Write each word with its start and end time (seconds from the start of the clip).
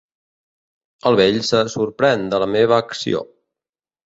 El 1.11 1.17
vell 1.19 1.37
se 1.49 1.59
sorprèn 1.75 2.25
de 2.33 2.41
la 2.45 2.49
meva 2.55 2.81
acció. 2.87 3.23